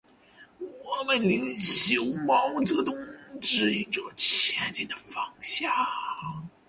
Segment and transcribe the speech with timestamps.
[0.57, 2.97] 我们领袖毛泽东，
[3.39, 5.61] 指引着前进的方向。